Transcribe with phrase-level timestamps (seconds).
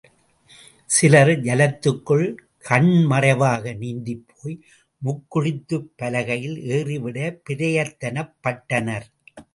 [0.85, 2.23] சிலர் ஜலத்துக்குள்
[2.59, 4.57] கண் மறைவாக நீந்திப்போய்
[5.01, 9.07] முக்குளித்துப் பலகையில் ஏறிவிடப் பிரயத்தனப்பட்டனர்.